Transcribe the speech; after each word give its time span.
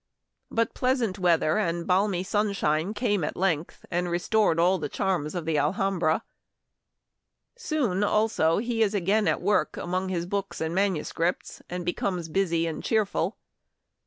But 0.49 0.73
pleasant 0.73 1.19
weather 1.19 1.59
and 1.59 1.85
balmy 1.85 2.23
sun 2.23 2.53
shine 2.53 2.95
came 2.95 3.23
at 3.23 3.37
length, 3.37 3.85
and 3.91 4.09
restored 4.09 4.59
all 4.59 4.79
the 4.79 4.89
charms 4.89 5.35
of 5.35 5.45
the 5.45 5.59
Alhambra. 5.59 6.23
Soon, 7.55 8.03
also, 8.03 8.57
he 8.57 8.81
is 8.81 8.95
again 8.95 9.27
at 9.27 9.43
work 9.43 9.77
among 9.77 10.09
his 10.09 10.25
books 10.25 10.59
and 10.59 10.73
manuscripts, 10.73 11.61
and 11.69 11.85
becomes 11.85 12.29
busy 12.29 12.65
and 12.65 12.83
cheerful. 12.83 13.37